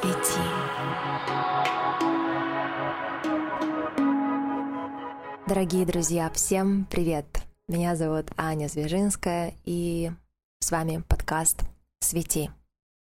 Свети. 0.00 0.40
Дорогие 5.46 5.86
друзья, 5.86 6.30
всем 6.30 6.84
привет! 6.84 7.26
Меня 7.66 7.96
зовут 7.96 8.30
Аня 8.36 8.68
Звежинская, 8.68 9.54
и 9.64 10.12
с 10.60 10.70
вами 10.70 11.02
подкаст 11.08 11.62
«Свети». 12.00 12.50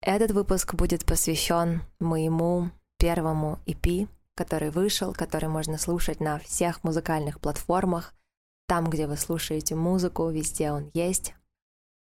Этот 0.02 0.32
выпуск 0.32 0.74
будет 0.74 1.06
посвящен 1.06 1.82
моему 2.00 2.70
первому 2.98 3.60
EP, 3.66 4.06
который 4.34 4.70
вышел, 4.70 5.14
который 5.14 5.48
можно 5.48 5.78
слушать 5.78 6.20
на 6.20 6.38
всех 6.38 6.84
музыкальных 6.84 7.40
платформах. 7.40 8.12
Там, 8.66 8.90
где 8.90 9.06
вы 9.06 9.16
слушаете 9.16 9.74
музыку, 9.74 10.28
везде 10.28 10.70
он 10.70 10.90
есть. 10.92 11.34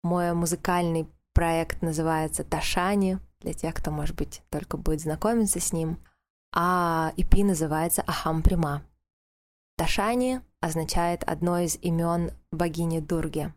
Мой 0.02 0.32
музыкальный 0.32 1.08
проект 1.34 1.82
называется 1.82 2.42
«Ташани», 2.42 3.18
для 3.42 3.52
тех, 3.52 3.74
кто, 3.74 3.90
может 3.90 4.16
быть, 4.16 4.42
только 4.50 4.76
будет 4.76 5.00
знакомиться 5.00 5.60
с 5.60 5.72
ним. 5.72 5.98
А 6.54 7.12
EP 7.16 7.44
называется 7.44 8.02
«Ахам 8.06 8.42
Прима». 8.42 8.82
Ташани 9.76 10.40
означает 10.60 11.24
одно 11.24 11.58
из 11.58 11.76
имен 11.82 12.30
богини 12.50 13.00
Дурги. 13.00 13.52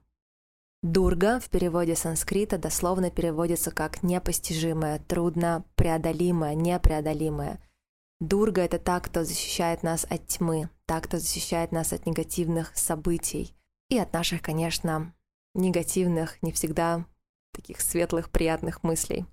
Дурга 0.81 1.39
в 1.39 1.49
переводе 1.49 1.95
санскрита 1.95 2.57
дословно 2.57 3.09
переводится 3.09 3.71
как 3.71 4.03
непостижимое, 4.03 4.99
трудно 4.99 5.65
преодолимое, 5.75 6.53
непреодолимое. 6.53 7.59
Дурга— 8.19 8.61
это 8.63 8.79
та, 8.79 8.99
кто 8.99 9.23
защищает 9.23 9.83
нас 9.83 10.05
от 10.09 10.27
тьмы, 10.27 10.69
та, 10.85 11.01
кто 11.01 11.17
защищает 11.17 11.71
нас 11.71 11.91
от 11.91 12.05
негативных 12.05 12.77
событий 12.77 13.55
и 13.89 13.97
от 13.97 14.13
наших, 14.13 14.41
конечно, 14.41 15.13
негативных, 15.53 16.41
не 16.43 16.51
всегда 16.51 17.05
таких 17.51 17.81
светлых, 17.81 18.29
приятных 18.29 18.83
мыслей. 18.83 19.25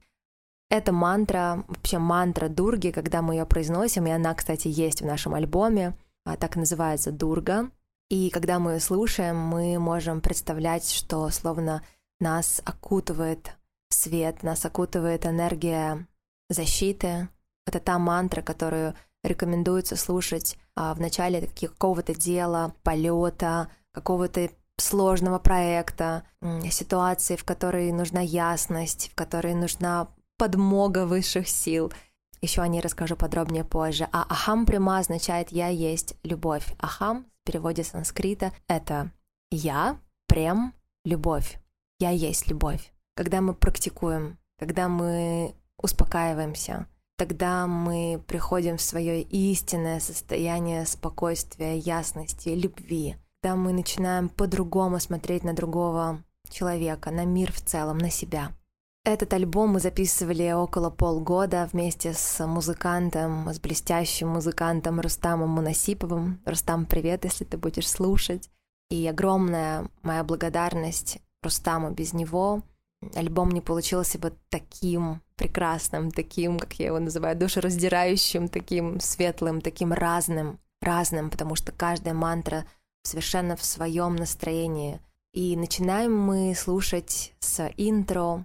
Это 0.72 0.90
мантра, 0.90 1.64
вообще 1.68 1.98
мантра 1.98 2.48
Дурги, 2.48 2.92
когда 2.92 3.20
мы 3.20 3.34
ее 3.34 3.44
произносим, 3.44 4.06
и 4.06 4.10
она, 4.10 4.32
кстати, 4.32 4.68
есть 4.68 5.02
в 5.02 5.04
нашем 5.04 5.34
альбоме, 5.34 5.94
а, 6.24 6.38
так 6.38 6.56
называется 6.56 7.12
Дурга. 7.12 7.70
И 8.08 8.30
когда 8.30 8.58
мы 8.58 8.72
ее 8.72 8.80
слушаем, 8.80 9.36
мы 9.36 9.78
можем 9.78 10.22
представлять, 10.22 10.90
что 10.90 11.28
словно 11.28 11.82
нас 12.20 12.62
окутывает 12.64 13.54
свет, 13.90 14.42
нас 14.42 14.64
окутывает 14.64 15.26
энергия 15.26 16.06
защиты. 16.48 17.28
Это 17.66 17.78
та 17.78 17.98
мантра, 17.98 18.40
которую 18.40 18.94
рекомендуется 19.22 19.96
слушать 19.96 20.56
а, 20.74 20.94
в 20.94 21.00
начале 21.02 21.50
какого-то 21.60 22.14
дела, 22.14 22.74
полета, 22.82 23.68
какого-то 23.92 24.48
сложного 24.78 25.38
проекта, 25.38 26.22
ситуации, 26.70 27.36
в 27.36 27.44
которой 27.44 27.92
нужна 27.92 28.22
ясность, 28.22 29.10
в 29.12 29.14
которой 29.14 29.52
нужна 29.52 30.08
подмога 30.36 31.06
высших 31.06 31.48
сил. 31.48 31.92
Еще 32.40 32.60
о 32.60 32.68
ней 32.68 32.80
расскажу 32.80 33.16
подробнее 33.16 33.64
позже. 33.64 34.08
А 34.12 34.22
ахам 34.28 34.66
прямо 34.66 34.98
означает 34.98 35.52
«я 35.52 35.68
есть 35.68 36.16
любовь». 36.24 36.74
Ахам 36.78 37.26
в 37.42 37.46
переводе 37.46 37.84
санскрита— 37.84 38.52
это 38.68 39.12
«я, 39.50 39.98
прям, 40.26 40.74
любовь». 41.04 41.58
«Я 42.00 42.10
есть 42.10 42.48
любовь». 42.48 42.92
Когда 43.14 43.40
мы 43.40 43.54
практикуем, 43.54 44.38
когда 44.58 44.88
мы 44.88 45.54
успокаиваемся, 45.76 46.86
тогда 47.16 47.66
мы 47.66 48.20
приходим 48.26 48.78
в 48.78 48.82
свое 48.82 49.22
истинное 49.22 50.00
состояние 50.00 50.86
спокойствия, 50.86 51.76
ясности, 51.76 52.48
любви. 52.48 53.16
Когда 53.40 53.56
мы 53.56 53.72
начинаем 53.72 54.28
по-другому 54.28 54.98
смотреть 54.98 55.44
на 55.44 55.52
другого 55.52 56.24
человека, 56.48 57.10
на 57.10 57.24
мир 57.24 57.52
в 57.52 57.60
целом, 57.60 57.98
на 57.98 58.10
себя— 58.10 58.50
этот 59.04 59.32
альбом 59.32 59.70
мы 59.70 59.80
записывали 59.80 60.52
около 60.52 60.90
полгода 60.90 61.68
вместе 61.72 62.12
с 62.14 62.44
музыкантом, 62.46 63.52
с 63.52 63.58
блестящим 63.58 64.28
музыкантом 64.28 65.00
Рустамом 65.00 65.50
Мунасиповым. 65.50 66.40
Рустам, 66.44 66.86
привет, 66.86 67.24
если 67.24 67.44
ты 67.44 67.56
будешь 67.56 67.88
слушать. 67.88 68.48
И 68.90 69.06
огромная 69.06 69.88
моя 70.02 70.22
благодарность 70.22 71.18
Рустаму 71.42 71.90
без 71.90 72.12
него. 72.12 72.62
Альбом 73.16 73.50
не 73.50 73.60
получился 73.60 74.18
бы 74.18 74.32
таким 74.48 75.20
прекрасным, 75.34 76.12
таким, 76.12 76.58
как 76.58 76.74
я 76.74 76.86
его 76.86 77.00
называю, 77.00 77.36
душераздирающим, 77.36 78.48
таким 78.48 79.00
светлым, 79.00 79.60
таким 79.60 79.92
разным, 79.92 80.60
разным, 80.80 81.30
потому 81.30 81.56
что 81.56 81.72
каждая 81.72 82.14
мантра 82.14 82.64
совершенно 83.02 83.56
в 83.56 83.64
своем 83.64 84.14
настроении. 84.14 85.00
И 85.32 85.56
начинаем 85.56 86.16
мы 86.16 86.54
слушать 86.54 87.34
с 87.40 87.68
интро, 87.76 88.44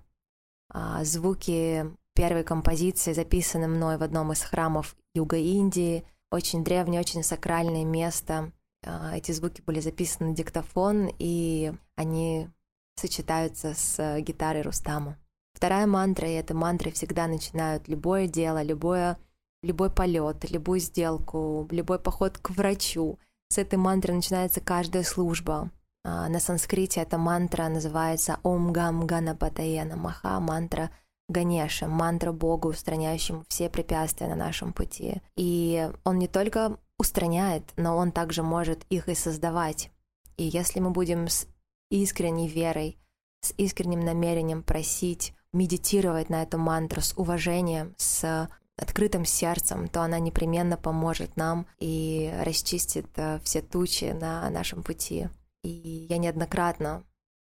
звуки 1.04 1.86
первой 2.18 2.44
композиции 2.44 3.14
записаны 3.14 3.68
мной 3.68 3.98
в 3.98 4.04
одном 4.04 4.32
из 4.32 4.42
храмов 4.42 4.96
Юга 5.14 5.38
Индии. 5.38 6.04
Очень 6.32 6.64
древнее, 6.64 7.00
очень 7.00 7.22
сакральное 7.22 7.86
место. 7.86 8.52
А, 8.84 9.16
эти 9.16 9.32
звуки 9.32 9.62
были 9.62 9.80
записаны 9.80 10.32
на 10.32 10.36
диктофон, 10.36 11.12
и 11.20 11.74
они 11.96 12.50
сочетаются 12.96 13.76
с 13.76 14.20
гитарой 14.22 14.64
Рустама. 14.64 15.18
Вторая 15.54 15.86
мантра, 15.86 16.28
и 16.28 16.34
эта 16.34 16.56
мантры 16.56 16.92
всегда 16.92 17.28
начинают 17.28 17.88
любое 17.88 18.28
дело, 18.28 18.64
любое, 18.64 19.18
любой 19.62 19.92
полет, 19.92 20.50
любую 20.50 20.80
сделку, 20.80 21.68
любой 21.72 22.00
поход 22.00 22.40
к 22.40 22.50
врачу. 22.50 23.20
С 23.50 23.58
этой 23.60 23.78
мантры 23.78 24.14
начинается 24.14 24.60
каждая 24.60 25.04
служба. 25.04 25.72
А, 26.08 26.30
на 26.30 26.40
санскрите 26.40 27.02
эта 27.02 27.18
мантра 27.18 27.68
называется 27.68 28.40
Ом 28.44 28.72
Гам 28.72 29.06
Ганапатая 29.06 29.84
Намаха, 29.84 30.40
мантра 30.40 30.90
Ганеша, 31.28 31.88
мантра 31.88 32.32
Богу, 32.32 32.70
устраняющему 32.70 33.44
все 33.50 33.70
препятствия 33.70 34.28
на 34.28 34.36
нашем 34.36 34.72
пути. 34.72 35.22
И 35.36 35.92
он 36.06 36.18
не 36.18 36.30
только 36.30 36.80
устраняет, 36.98 37.74
но 37.76 37.98
он 37.98 38.14
также 38.14 38.42
может 38.42 38.86
их 38.90 39.10
и 39.10 39.16
создавать. 39.16 39.92
И 40.38 40.46
если 40.46 40.80
мы 40.80 40.92
будем 40.92 41.28
с 41.28 41.46
искренней 41.92 42.48
верой, 42.48 42.98
с 43.42 43.54
искренним 43.58 44.00
намерением 44.00 44.64
просить, 44.64 45.34
медитировать 45.52 46.30
на 46.30 46.44
эту 46.44 46.58
мантру 46.58 47.02
с 47.02 47.18
уважением, 47.18 47.94
с 47.98 48.50
открытым 48.78 49.26
сердцем, 49.26 49.90
то 49.90 50.04
она 50.04 50.20
непременно 50.20 50.78
поможет 50.78 51.36
нам 51.36 51.68
и 51.80 52.34
расчистит 52.46 53.08
э, 53.16 53.40
все 53.44 53.62
тучи 53.62 54.06
на 54.14 54.50
нашем 54.50 54.84
пути. 54.84 55.28
И 55.64 56.08
я 56.10 56.18
неоднократно 56.18 57.04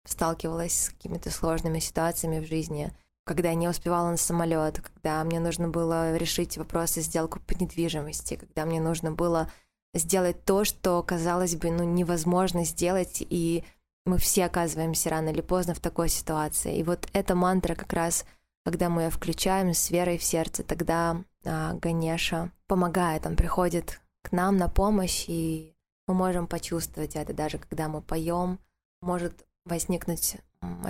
сталкивалась 0.05 0.84
с 0.84 0.89
какими-то 0.91 1.31
сложными 1.31 1.78
ситуациями 1.78 2.41
в 2.41 2.49
жизни, 2.49 2.93
когда 3.25 3.49
я 3.49 3.55
не 3.55 3.69
успевала 3.69 4.11
на 4.11 4.17
самолет, 4.17 4.81
когда 4.81 5.22
мне 5.25 5.41
нужно 5.41 5.69
было 5.69 6.17
решить 6.17 6.56
вопросы 6.56 7.00
сделку 7.00 7.41
по 7.41 7.55
недвижимости, 7.55 8.37
когда 8.37 8.65
мне 8.65 8.81
нужно 8.81 9.11
было 9.12 9.50
сделать 9.94 10.44
то, 10.44 10.65
что, 10.65 11.03
казалось 11.03 11.56
бы, 11.56 11.71
ну, 11.71 11.84
невозможно 11.84 12.65
сделать, 12.65 13.19
и 13.21 13.65
мы 14.05 14.19
все 14.19 14.44
оказываемся 14.44 15.11
рано 15.11 15.31
или 15.31 15.41
поздно 15.41 15.75
в 15.75 15.81
такой 15.81 16.09
ситуации. 16.09 16.78
И 16.78 16.84
вот 16.84 17.09
эта 17.12 17.34
мантра 17.34 17.75
как 17.75 17.93
раз, 17.93 18.25
когда 18.65 18.88
мы 18.88 19.03
ее 19.03 19.11
включаем 19.11 19.75
с 19.75 19.91
верой 19.91 20.19
в 20.19 20.23
сердце, 20.23 20.62
тогда 20.62 21.23
а, 21.44 21.75
Ганеша 21.75 22.53
помогает, 22.69 23.27
он 23.27 23.34
приходит 23.34 24.00
к 24.23 24.33
нам 24.33 24.56
на 24.56 24.69
помощь 24.69 25.25
и 25.28 25.75
мы 26.06 26.15
можем 26.15 26.47
почувствовать 26.47 27.17
это 27.17 27.33
даже 27.33 27.59
когда 27.59 27.89
мы 27.89 28.00
поем. 28.00 28.59
Может 29.00 29.47
возникнуть 29.65 30.37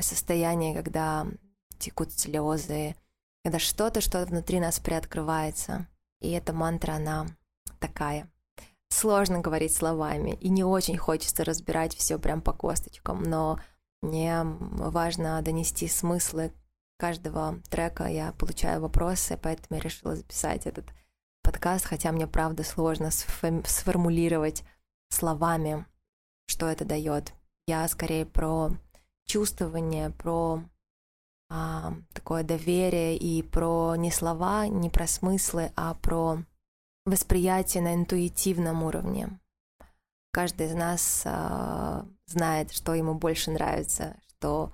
состояние, 0.01 0.75
когда 0.75 1.27
текут 1.79 2.13
слезы, 2.13 2.95
когда 3.45 3.59
что-то, 3.59 4.01
что 4.01 4.25
внутри 4.25 4.61
нас 4.61 4.79
приоткрывается. 4.79 5.87
И 6.21 6.31
эта 6.31 6.53
мантра, 6.53 6.93
она 6.93 7.27
такая. 7.79 8.31
Сложно 8.89 9.41
говорить 9.41 9.75
словами, 9.75 10.39
и 10.41 10.49
не 10.49 10.65
очень 10.65 10.97
хочется 10.97 11.45
разбирать 11.45 11.95
все 11.95 12.19
прям 12.19 12.41
по 12.41 12.53
косточкам, 12.53 13.23
но 13.23 13.59
мне 14.01 14.43
важно 14.45 15.43
донести 15.43 15.89
смыслы 15.89 16.53
каждого 16.97 17.61
трека. 17.69 18.07
Я 18.07 18.33
получаю 18.33 18.81
вопросы, 18.81 19.39
поэтому 19.43 19.79
я 19.79 19.81
решила 19.81 20.15
записать 20.17 20.67
этот 20.67 20.87
подкаст, 21.43 21.85
хотя 21.85 22.13
мне 22.13 22.27
правда 22.27 22.63
сложно 22.63 23.11
сформулировать 23.11 24.63
словами, 25.09 25.87
что 26.47 26.67
это 26.67 26.85
дает. 26.85 27.33
Я 27.67 27.87
скорее 27.89 28.27
про 28.27 28.71
чувствование, 29.25 30.11
про 30.11 30.63
а, 31.49 31.95
такое 32.13 32.43
доверие 32.43 33.17
и 33.17 33.43
про 33.43 33.95
не 33.97 34.11
слова, 34.11 34.67
не 34.67 34.91
про 34.91 35.07
смыслы, 35.07 35.73
а 35.77 35.95
про 35.95 36.39
восприятие 37.05 37.83
на 37.83 37.95
интуитивном 37.95 38.83
уровне. 38.83 39.39
Каждый 40.33 40.67
из 40.67 40.75
нас 40.75 41.23
а, 41.25 42.07
знает, 42.27 42.73
что 42.73 42.95
ему 42.95 43.15
больше 43.15 43.51
нравится, 43.51 44.17
что 44.29 44.73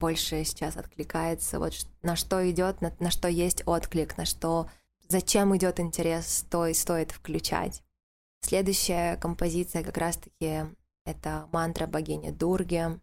больше 0.00 0.44
сейчас 0.44 0.76
откликается, 0.76 1.58
вот 1.58 1.72
на 2.02 2.16
что 2.16 2.50
идет, 2.50 2.80
на, 2.80 2.92
на 2.98 3.10
что 3.10 3.28
есть 3.28 3.62
отклик, 3.66 4.16
на 4.16 4.24
что, 4.24 4.68
зачем 5.08 5.56
идет 5.56 5.78
интерес, 5.78 6.44
то 6.50 6.66
и 6.66 6.74
стоит 6.74 7.12
включать. 7.12 7.82
Следующая 8.44 9.16
композиция 9.16 9.82
как 9.82 9.96
раз-таки 9.96 10.64
это 11.06 11.48
мантра 11.50 11.86
богини 11.86 12.30
Дурги, 12.30 13.00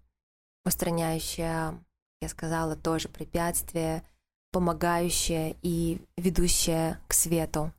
устраняющая, 0.65 1.83
я 2.21 2.29
сказала, 2.29 2.75
тоже 2.75 3.09
препятствия, 3.09 4.03
помогающее 4.51 5.55
и 5.63 5.99
ведущее 6.15 6.99
к 7.07 7.13
свету. 7.13 7.73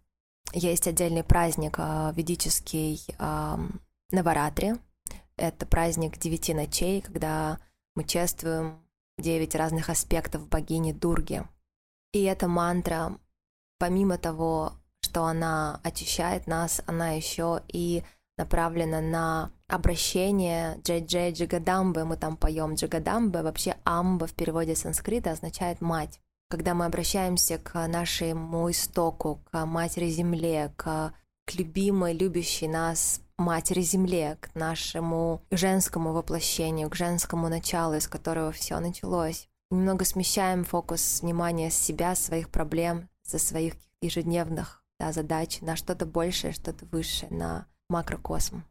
Есть 0.52 0.88
отдельный 0.88 1.22
праздник 1.22 1.76
а, 1.78 2.12
ведический 2.16 3.00
Наваратри. 4.10 4.74
Это 5.36 5.64
праздник 5.64 6.18
девяти 6.18 6.54
ночей, 6.54 7.00
когда 7.00 7.60
мы 7.94 8.02
чествуем 8.02 8.84
девять 9.18 9.54
разных 9.54 9.88
аспектов 9.88 10.48
богини 10.48 10.90
Дурги. 10.90 11.44
И 12.12 12.24
эта 12.24 12.48
мантра, 12.48 13.16
помимо 13.78 14.18
того, 14.18 14.72
что 15.12 15.26
она 15.26 15.78
очищает 15.82 16.46
нас, 16.46 16.80
она 16.86 17.10
еще 17.10 17.60
и 17.68 18.02
направлена 18.38 19.02
на 19.02 19.50
обращение 19.68 20.78
Джей-Джей 20.82 21.32
Джигадамбы, 21.32 22.06
мы 22.06 22.16
там 22.16 22.38
поем 22.38 22.76
Джигадамбы, 22.76 23.42
вообще 23.42 23.76
амба 23.84 24.26
в 24.26 24.32
переводе 24.32 24.74
санскрита 24.74 25.32
означает 25.32 25.82
мать. 25.82 26.18
Когда 26.48 26.72
мы 26.72 26.86
обращаемся 26.86 27.58
к 27.58 27.86
нашему 27.88 28.70
истоку, 28.70 29.42
к 29.50 29.66
матери 29.66 30.08
земле, 30.08 30.72
к, 30.76 31.12
к 31.44 31.54
любимой, 31.56 32.14
любящей 32.14 32.68
нас 32.68 33.20
матери 33.36 33.82
земле, 33.82 34.38
к 34.40 34.54
нашему 34.54 35.42
женскому 35.50 36.14
воплощению, 36.14 36.88
к 36.88 36.96
женскому 36.96 37.50
началу, 37.50 37.96
из 37.96 38.08
которого 38.08 38.50
все 38.50 38.80
началось. 38.80 39.46
Немного 39.70 40.06
смещаем 40.06 40.64
фокус 40.64 41.20
внимания 41.20 41.70
с 41.70 41.74
себя, 41.74 42.14
своих 42.14 42.48
проблем, 42.48 43.10
со 43.26 43.38
своих 43.38 43.74
ежедневных 44.00 44.81
да, 45.02 45.12
задач 45.12 45.60
на 45.62 45.74
что-то 45.74 46.06
большее, 46.06 46.52
что-то 46.52 46.86
высшее, 46.86 47.32
на 47.32 47.66
макрокосм. 47.88 48.62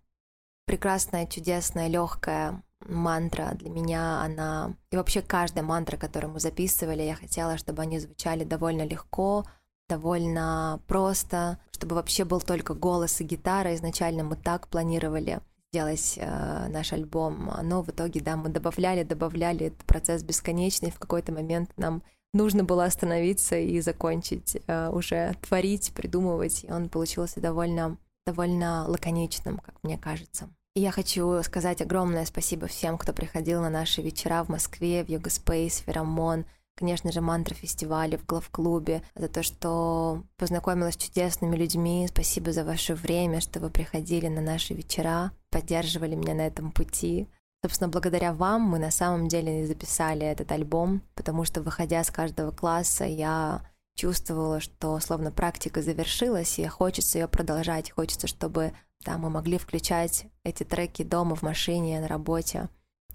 Прекрасная, 0.65 1.27
чудесная, 1.27 1.89
легкая 1.89 2.63
мантра 2.87 3.51
для 3.55 3.69
меня, 3.69 4.21
она... 4.21 4.73
И 4.91 4.95
вообще 4.95 5.21
каждая 5.21 5.65
мантра, 5.65 5.97
которую 5.97 6.31
мы 6.31 6.39
записывали, 6.39 7.01
я 7.03 7.15
хотела, 7.15 7.57
чтобы 7.57 7.81
они 7.81 7.99
звучали 7.99 8.45
довольно 8.45 8.83
легко, 8.83 9.45
довольно 9.89 10.79
просто, 10.87 11.59
чтобы 11.71 11.95
вообще 11.95 12.23
был 12.23 12.39
только 12.39 12.73
голос 12.73 13.19
и 13.19 13.25
гитара. 13.25 13.75
Изначально 13.75 14.23
мы 14.23 14.37
так 14.37 14.69
планировали 14.69 15.41
сделать 15.73 16.17
э, 16.17 16.67
наш 16.69 16.93
альбом, 16.93 17.51
но 17.63 17.81
в 17.81 17.89
итоге, 17.89 18.21
да, 18.21 18.37
мы 18.37 18.49
добавляли, 18.49 19.03
добавляли, 19.03 19.67
этот 19.67 19.83
процесс 19.85 20.23
бесконечный, 20.23 20.91
в 20.91 20.99
какой-то 20.99 21.33
момент 21.33 21.71
нам 21.77 22.03
нужно 22.33 22.63
было 22.63 22.85
остановиться 22.85 23.57
и 23.57 23.79
закончить 23.81 24.57
э, 24.67 24.89
уже 24.89 25.35
творить, 25.41 25.91
придумывать, 25.93 26.63
и 26.63 26.71
он 26.71 26.89
получился 26.89 27.39
довольно 27.39 27.97
довольно 28.25 28.85
лаконичным, 28.87 29.57
как 29.57 29.75
мне 29.83 29.97
кажется. 29.97 30.49
И 30.75 30.81
я 30.81 30.91
хочу 30.91 31.41
сказать 31.43 31.81
огромное 31.81 32.25
спасибо 32.25 32.67
всем, 32.67 32.97
кто 32.97 33.13
приходил 33.13 33.61
на 33.61 33.69
наши 33.69 34.01
вечера 34.01 34.43
в 34.43 34.49
Москве, 34.49 35.03
в 35.03 35.09
Йога 35.09 35.29
Спейс, 35.29 35.79
Феромон, 35.79 36.45
конечно 36.75 37.11
же, 37.11 37.19
мантра 37.19 37.53
фестивале 37.53 38.17
в 38.17 38.25
главклубе, 38.25 39.01
за 39.15 39.27
то, 39.27 39.43
что 39.43 40.23
познакомилась 40.37 40.93
с 40.93 40.97
чудесными 40.97 41.57
людьми. 41.57 42.07
Спасибо 42.07 42.53
за 42.53 42.63
ваше 42.63 42.95
время, 42.95 43.41
что 43.41 43.59
вы 43.59 43.69
приходили 43.69 44.27
на 44.27 44.41
наши 44.41 44.73
вечера, 44.73 45.31
поддерживали 45.49 46.15
меня 46.15 46.35
на 46.35 46.47
этом 46.47 46.71
пути. 46.71 47.27
Собственно, 47.63 47.89
благодаря 47.89 48.33
вам 48.33 48.61
мы 48.63 48.79
на 48.79 48.89
самом 48.89 49.27
деле 49.27 49.67
записали 49.67 50.25
этот 50.25 50.51
альбом, 50.51 51.03
потому 51.13 51.45
что, 51.45 51.61
выходя 51.61 52.03
с 52.03 52.09
каждого 52.09 52.51
класса, 52.51 53.05
я 53.05 53.61
чувствовала, 53.95 54.59
что 54.59 54.99
словно 54.99 55.31
практика 55.31 55.81
завершилась, 55.81 56.57
и 56.57 56.65
хочется 56.65 57.19
ее 57.19 57.27
продолжать, 57.27 57.91
хочется, 57.91 58.25
чтобы 58.25 58.73
да, 59.05 59.17
мы 59.17 59.29
могли 59.29 59.57
включать 59.57 60.25
эти 60.43 60.63
треки 60.63 61.03
дома, 61.03 61.35
в 61.35 61.41
машине, 61.41 61.99
на 61.99 62.07
работе. 62.07 62.69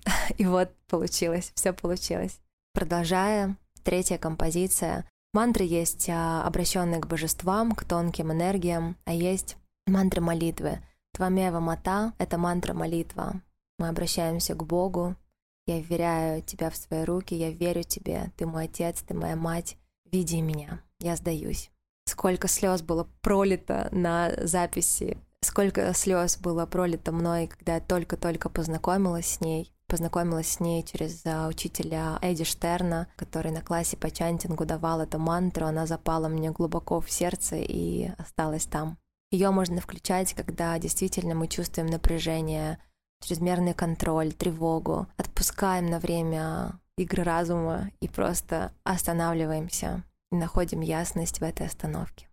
И 0.36 0.44
вот 0.44 0.70
получилось, 0.88 1.52
все 1.54 1.72
получилось. 1.72 2.40
Продолжая, 2.72 3.56
третья 3.84 4.18
композиция. 4.18 5.08
Мантры 5.32 5.64
есть 5.64 6.08
а, 6.08 6.44
обращенные 6.44 7.00
к 7.00 7.06
божествам, 7.06 7.72
к 7.72 7.84
тонким 7.84 8.32
энергиям, 8.32 8.96
а 9.04 9.12
есть 9.12 9.56
мантры 9.86 10.20
молитвы. 10.20 10.80
Твамева 11.12 11.60
мата— 11.60 12.12
это 12.18 12.36
мантра 12.38 12.74
молитва. 12.74 13.40
Мы 13.78 13.88
обращаемся 13.88 14.54
к 14.54 14.64
Богу. 14.64 15.16
Я 15.66 15.80
вверяю 15.80 16.42
тебя 16.42 16.70
в 16.70 16.76
свои 16.76 17.04
руки, 17.04 17.34
я 17.34 17.50
верю 17.50 17.82
тебе, 17.82 18.32
ты 18.36 18.46
мой 18.46 18.64
отец, 18.64 19.02
ты 19.02 19.14
моя 19.14 19.34
мать, 19.34 19.76
види 20.04 20.40
меня, 20.40 20.80
я 21.00 21.16
сдаюсь. 21.16 21.70
Сколько 22.08 22.46
слез 22.46 22.82
было 22.82 23.08
пролито 23.20 23.88
на 23.90 24.32
записи, 24.46 25.18
сколько 25.42 25.92
слез 25.92 26.38
было 26.38 26.66
пролито 26.66 27.10
мной, 27.10 27.48
когда 27.48 27.74
я 27.74 27.80
только-только 27.80 28.48
познакомилась 28.48 29.26
с 29.26 29.40
ней. 29.40 29.72
Познакомилась 29.88 30.48
с 30.48 30.60
ней 30.60 30.82
через 30.82 31.24
uh, 31.24 31.48
учителя 31.48 32.18
Эдди 32.20 32.42
Штерна, 32.42 33.06
который 33.14 33.52
на 33.52 33.62
классе 33.62 33.96
по 33.96 34.10
чантингу 34.10 34.66
давал 34.66 35.00
эту 35.00 35.20
мантру. 35.20 35.66
Она 35.66 35.86
запала 35.86 36.26
мне 36.26 36.50
глубоко 36.50 37.00
в 37.00 37.08
сердце 37.08 37.56
и 37.56 38.10
осталась 38.18 38.66
там. 38.66 38.98
Ее 39.30 39.50
можно 39.50 39.80
включать, 39.80 40.34
когда 40.34 40.76
действительно 40.80 41.36
мы 41.36 41.46
чувствуем 41.46 41.88
напряжение, 41.88 42.80
чрезмерный 43.20 43.74
контроль, 43.74 44.32
тревогу, 44.32 45.06
отпускаем 45.16 45.86
на 45.86 45.98
время 45.98 46.78
игры 46.96 47.22
разума 47.22 47.90
и 48.00 48.08
просто 48.08 48.72
останавливаемся 48.84 50.02
и 50.32 50.36
находим 50.36 50.80
ясность 50.80 51.40
в 51.40 51.42
этой 51.42 51.66
остановке. 51.66 52.28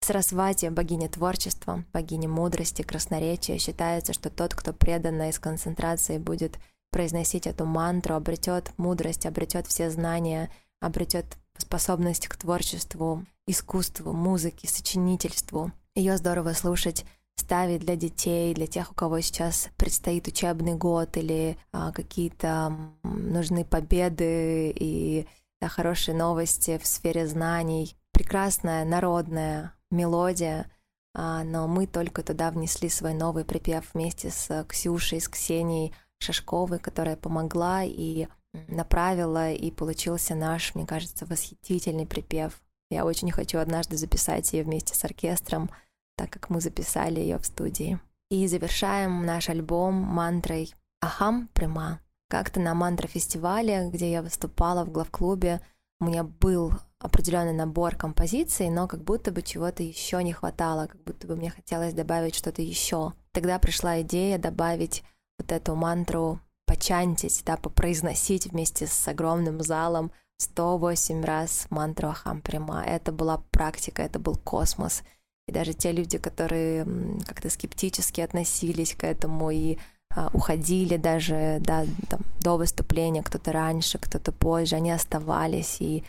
Сарасвати, 0.00 0.68
богиня 0.68 1.08
творчества, 1.08 1.84
богиня 1.92 2.28
мудрости, 2.28 2.82
красноречия, 2.82 3.58
считается, 3.58 4.12
что 4.12 4.30
тот, 4.30 4.54
кто 4.54 4.72
преданно 4.72 5.30
из 5.30 5.38
концентрации 5.38 6.18
будет 6.18 6.58
произносить 6.90 7.46
эту 7.46 7.64
мантру, 7.64 8.14
обретет 8.14 8.72
мудрость, 8.78 9.26
обретет 9.26 9.66
все 9.66 9.90
знания, 9.90 10.50
обретет 10.80 11.26
способность 11.58 12.28
к 12.28 12.36
творчеству, 12.36 13.24
искусству, 13.46 14.12
музыке, 14.12 14.68
сочинительству. 14.68 15.72
Ее 15.94 16.16
здорово 16.18 16.52
слушать 16.52 17.04
ставить 17.36 17.80
для 17.80 17.96
детей, 17.96 18.54
для 18.54 18.66
тех, 18.66 18.90
у 18.90 18.94
кого 18.94 19.20
сейчас 19.20 19.68
предстоит 19.76 20.26
учебный 20.26 20.74
год 20.74 21.16
или 21.16 21.58
а, 21.70 21.92
какие-то 21.92 22.74
нужны 23.04 23.64
победы 23.64 24.70
и 24.74 25.28
да, 25.60 25.68
хорошие 25.68 26.16
новости 26.16 26.78
в 26.82 26.86
сфере 26.86 27.26
знаний. 27.26 27.96
Прекрасная 28.12 28.84
народная 28.84 29.74
мелодия, 29.90 30.70
а, 31.14 31.44
но 31.44 31.68
мы 31.68 31.86
только 31.86 32.22
туда 32.22 32.50
внесли 32.50 32.88
свой 32.88 33.14
новый 33.14 33.44
припев 33.44 33.84
вместе 33.92 34.30
с 34.30 34.64
Ксюшей, 34.64 35.20
с 35.20 35.28
Ксенией 35.28 35.94
Шашковой, 36.18 36.78
которая 36.78 37.16
помогла 37.16 37.84
и 37.84 38.28
направила, 38.68 39.52
и 39.52 39.70
получился 39.70 40.34
наш, 40.34 40.74
мне 40.74 40.86
кажется, 40.86 41.26
восхитительный 41.26 42.06
припев. 42.06 42.62
Я 42.90 43.04
очень 43.04 43.30
хочу 43.30 43.58
однажды 43.58 43.98
записать 43.98 44.52
ее 44.54 44.64
вместе 44.64 44.94
с 44.94 45.04
оркестром— 45.04 45.70
так 46.16 46.30
как 46.30 46.50
мы 46.50 46.60
записали 46.60 47.20
ее 47.20 47.38
в 47.38 47.46
студии. 47.46 48.00
И 48.30 48.46
завершаем 48.48 49.24
наш 49.24 49.48
альбом 49.48 49.94
мантрой 49.94 50.74
«Ахам 51.00 51.48
Прима». 51.52 52.00
Как-то 52.28 52.58
на 52.58 52.74
мантра-фестивале, 52.74 53.88
где 53.92 54.10
я 54.10 54.22
выступала 54.22 54.84
в 54.84 54.90
главклубе, 54.90 55.60
у 56.00 56.06
меня 56.06 56.24
был 56.24 56.72
определенный 56.98 57.52
набор 57.52 57.94
композиций, 57.94 58.68
но 58.68 58.88
как 58.88 59.04
будто 59.04 59.30
бы 59.30 59.42
чего-то 59.42 59.84
еще 59.84 60.22
не 60.24 60.32
хватало, 60.32 60.88
как 60.88 61.00
будто 61.04 61.28
бы 61.28 61.36
мне 61.36 61.50
хотелось 61.50 61.94
добавить 61.94 62.34
что-то 62.34 62.62
еще. 62.62 63.12
Тогда 63.32 63.60
пришла 63.60 64.00
идея 64.00 64.38
добавить 64.38 65.04
вот 65.38 65.52
эту 65.52 65.76
мантру 65.76 66.40
почантить, 66.66 67.42
да, 67.46 67.56
попроизносить 67.56 68.46
вместе 68.46 68.88
с 68.88 69.06
огромным 69.06 69.60
залом 69.60 70.10
108 70.38 71.22
раз 71.24 71.68
мантру 71.70 72.08
Ахам 72.08 72.42
Прима. 72.42 72.82
Это 72.84 73.12
была 73.12 73.38
практика, 73.52 74.02
это 74.02 74.18
был 74.18 74.34
космос— 74.34 75.02
и 75.48 75.52
даже 75.52 75.74
те 75.74 75.92
люди, 75.92 76.18
которые 76.18 76.84
как-то 77.26 77.50
скептически 77.50 78.20
относились 78.20 78.94
к 78.94 79.04
этому 79.04 79.50
и 79.50 79.78
а, 80.14 80.30
уходили 80.32 80.96
даже 80.96 81.58
да, 81.60 81.84
там, 82.08 82.20
до 82.40 82.56
выступления, 82.56 83.22
кто-то 83.22 83.52
раньше, 83.52 83.98
кто-то 83.98 84.32
позже, 84.32 84.76
они 84.76 84.90
оставались. 84.90 85.76
И 85.80 86.04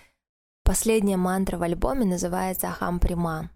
последняя 0.64 1.18
мантра 1.18 1.58
в 1.58 1.64
альбоме 1.64 2.06
называется 2.06 2.70
«Ахам 2.70 3.00
Прима». 3.00 3.52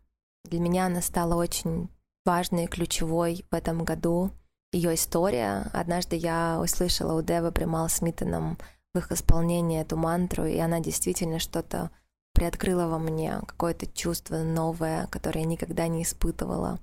Для 0.45 0.59
меня 0.59 0.88
она 0.88 1.01
стала 1.01 1.35
очень 1.35 1.89
важной 2.25 2.65
и 2.65 2.67
ключевой 2.67 3.45
в 3.50 3.55
этом 3.55 3.83
году. 3.83 4.31
Ее 4.73 4.95
история. 4.95 5.69
Однажды 5.73 6.15
я 6.15 6.59
услышала 6.61 7.17
у 7.17 7.23
Девы 7.23 7.51
Примал 7.51 7.89
Смитоном 7.89 8.57
в 8.93 8.97
их 8.97 9.11
исполнении 9.11 9.81
эту 9.81 9.97
мантру, 9.97 10.45
и 10.45 10.57
она 10.57 10.79
действительно 10.79 11.39
что-то 11.39 11.91
приоткрыла 12.33 12.88
во 12.88 13.00
мне 13.00 13.39
какое-то 13.47 13.88
чувство 13.88 14.38
новое, 14.38 15.07
которое 15.07 15.41
я 15.41 15.45
никогда 15.45 15.88
не 15.88 16.03
испытывала. 16.03 16.79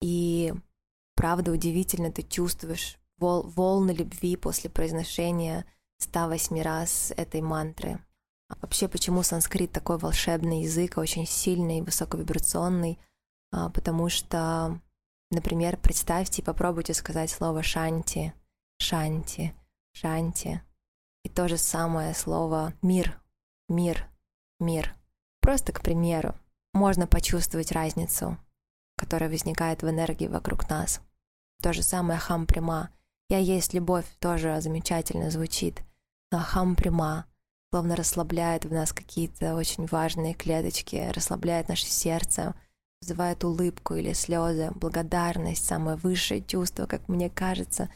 И 0.00 0.52
правда 1.14 1.52
удивительно, 1.52 2.12
ты 2.12 2.22
чувствуешь 2.22 2.98
вол 3.18 3.42
волны 3.42 3.92
любви 3.92 4.36
после 4.36 4.70
произношения 4.70 5.66
108 5.98 6.60
раз 6.60 7.12
этой 7.16 7.40
мантры. 7.40 7.98
А 8.48 8.54
вообще, 8.60 8.86
почему 8.86 9.22
санскрит 9.22 9.72
такой 9.72 9.98
волшебный 9.98 10.62
язык, 10.62 10.98
очень 10.98 11.26
сильный, 11.26 11.80
высоковибрационный? 11.80 12.98
А, 13.50 13.70
потому 13.70 14.08
что, 14.08 14.80
например, 15.30 15.76
представьте 15.78 16.42
и 16.42 16.44
попробуйте 16.44 16.94
сказать 16.94 17.30
слово 17.30 17.62
«шанти», 17.62 18.34
«шанти», 18.78 19.54
«шанти». 19.92 20.62
И 21.24 21.28
то 21.28 21.48
же 21.48 21.56
самое 21.56 22.14
слово 22.14 22.74
«мир», 22.82 23.20
мир, 23.68 24.08
мир. 24.60 24.94
Просто, 25.40 25.72
к 25.72 25.82
примеру, 25.82 26.34
можно 26.74 27.06
почувствовать 27.06 27.72
разницу, 27.72 28.38
которая 28.96 29.30
возникает 29.30 29.82
в 29.82 29.88
энергии 29.88 30.26
вокруг 30.26 30.68
нас. 30.68 31.00
То 31.62 31.72
же 31.72 31.82
самое 31.82 32.18
хам 32.18 32.46
пряма. 32.46 32.90
Я 33.28 33.38
есть 33.38 33.74
любовь 33.74 34.06
тоже 34.18 34.60
замечательно 34.60 35.30
звучит. 35.30 35.82
Но 36.30 36.38
хам 36.40 36.76
пряма 36.76 37.26
словно 37.70 37.96
расслабляет 37.96 38.64
в 38.64 38.72
нас 38.72 38.92
какие-то 38.92 39.54
очень 39.54 39.86
важные 39.86 40.34
клеточки, 40.34 41.10
расслабляет 41.12 41.68
наше 41.68 41.86
сердце, 41.86 42.54
вызывает 43.02 43.44
улыбку 43.44 43.94
или 43.94 44.12
слезы, 44.12 44.70
благодарность, 44.74 45.64
самое 45.64 45.96
высшее 45.96 46.42
чувство, 46.42 46.86
как 46.86 47.08
мне 47.08 47.28
кажется. 47.28 47.90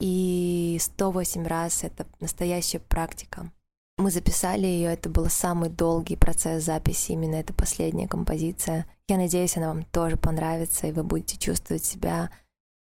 И 0.00 0.76
108 0.80 1.46
раз 1.46 1.84
это 1.84 2.06
настоящая 2.20 2.80
практика. 2.80 3.50
Мы 3.98 4.10
записали 4.10 4.66
ее, 4.66 4.92
это 4.92 5.08
был 5.08 5.30
самый 5.30 5.70
долгий 5.70 6.16
процесс 6.16 6.64
записи, 6.64 7.12
именно 7.12 7.36
эта 7.36 7.54
последняя 7.54 8.06
композиция. 8.06 8.86
Я 9.08 9.16
надеюсь, 9.16 9.56
она 9.56 9.68
вам 9.68 9.84
тоже 9.84 10.18
понравится, 10.18 10.86
и 10.86 10.92
вы 10.92 11.02
будете 11.02 11.38
чувствовать 11.38 11.84
себя 11.84 12.30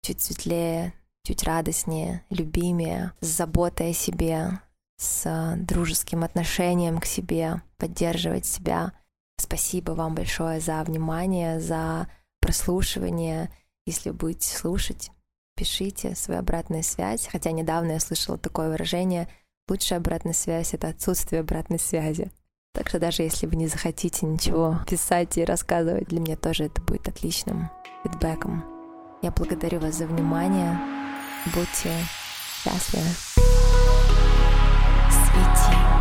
чуть 0.02 0.20
светлее, 0.20 0.94
чуть 1.24 1.42
радостнее, 1.42 2.24
любимее, 2.30 3.12
с 3.20 3.26
заботой 3.26 3.90
о 3.90 3.94
себе, 3.94 4.60
с 4.98 5.56
дружеским 5.56 6.22
отношением 6.22 7.00
к 7.00 7.06
себе, 7.06 7.60
поддерживать 7.76 8.46
себя. 8.46 8.92
Спасибо 9.36 9.92
вам 9.92 10.14
большое 10.14 10.60
за 10.60 10.80
внимание, 10.84 11.58
за 11.58 12.08
прослушивание. 12.40 13.50
Если 13.84 14.10
будете 14.10 14.54
слушать, 14.56 15.10
пишите 15.56 16.14
свою 16.14 16.40
обратную 16.40 16.84
связь. 16.84 17.26
Хотя 17.26 17.50
недавно 17.50 17.92
я 17.92 18.00
слышала 18.00 18.38
такое 18.38 18.70
выражение 18.70 19.28
Лучшая 19.70 20.00
обратная 20.00 20.32
связь— 20.32 20.70
это 20.74 20.88
отсутствие 20.88 21.42
обратной 21.42 21.78
связи. 21.78 22.32
Так 22.74 22.88
что 22.88 22.98
даже 22.98 23.22
если 23.22 23.46
вы 23.46 23.54
не 23.54 23.68
захотите 23.68 24.26
ничего 24.26 24.80
писать 24.88 25.38
и 25.38 25.44
рассказывать, 25.44 26.08
для 26.08 26.18
меня 26.18 26.36
тоже 26.36 26.64
это 26.64 26.82
будет 26.82 27.06
отличным 27.06 27.70
фидбэком. 28.02 28.64
Я 29.22 29.30
благодарю 29.30 29.78
вас 29.78 29.94
за 29.94 30.08
внимание. 30.08 30.76
Будьте 31.54 31.92
счастливы. 32.64 33.06
Свети. 35.08 35.99